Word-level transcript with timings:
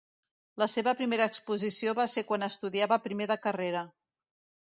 La 0.61 0.67
seva 0.71 0.93
primera 1.01 1.25
exposició 1.31 1.93
va 2.01 2.07
ser 2.15 2.23
quan 2.31 2.47
estudiava 2.49 2.99
primer 3.05 3.27
de 3.33 3.39
carrera. 3.47 3.87